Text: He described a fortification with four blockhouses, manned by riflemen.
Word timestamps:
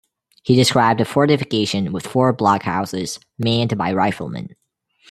He 0.41 0.55
described 0.55 0.99
a 0.99 1.05
fortification 1.05 1.91
with 1.91 2.07
four 2.07 2.33
blockhouses, 2.35 3.19
manned 3.37 3.77
by 3.77 3.91
riflemen. 3.93 4.55